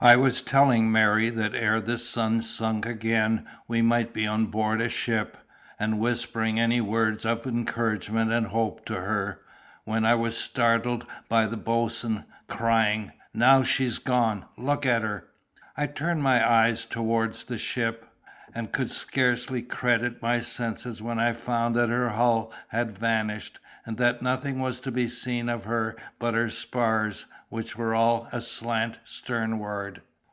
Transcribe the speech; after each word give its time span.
I 0.00 0.14
was 0.14 0.42
telling 0.42 0.92
Mary 0.92 1.28
that 1.28 1.56
ere 1.56 1.80
the 1.80 1.98
sun 1.98 2.42
sunk 2.42 2.86
again 2.86 3.44
we 3.66 3.82
might 3.82 4.14
be 4.14 4.28
on 4.28 4.46
board 4.46 4.80
a 4.80 4.88
ship, 4.88 5.36
and 5.76 5.98
whispering 5.98 6.60
any 6.60 6.80
words 6.80 7.24
of 7.26 7.44
encouragement 7.48 8.30
and 8.30 8.46
hope 8.46 8.86
to 8.86 8.94
her, 8.94 9.40
when 9.82 10.04
I 10.04 10.14
was 10.14 10.36
startled 10.36 11.04
by 11.28 11.48
the 11.48 11.56
boatswain, 11.56 12.26
crying, 12.46 13.10
"Now 13.34 13.64
she's 13.64 13.98
gone! 13.98 14.44
Look 14.56 14.86
at 14.86 15.02
her!" 15.02 15.26
I 15.76 15.88
turned 15.88 16.22
my 16.22 16.48
eyes 16.48 16.84
toward 16.84 17.34
the 17.34 17.58
ship, 17.58 18.04
and 18.54 18.72
could 18.72 18.90
scarcely 18.90 19.60
credit 19.62 20.22
my 20.22 20.40
senses 20.40 21.02
when 21.02 21.18
I 21.18 21.32
found 21.32 21.74
that 21.74 21.90
her 21.90 22.10
hull 22.10 22.50
had 22.68 22.96
vanished, 22.96 23.58
and 23.84 23.96
that 23.98 24.22
nothing 24.22 24.58
was 24.58 24.80
to 24.80 24.90
be 24.90 25.06
seen 25.08 25.48
of 25.50 25.64
her 25.64 25.96
but 26.18 26.34
her 26.34 26.48
spars, 26.48 27.26
which 27.50 27.76
were 27.76 27.94
all 27.94 28.26
aslant 28.32 28.98
sternward. 29.04 30.00